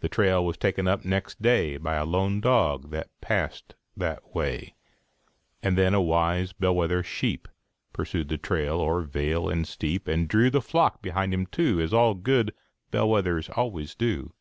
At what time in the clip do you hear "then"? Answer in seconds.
5.78-5.94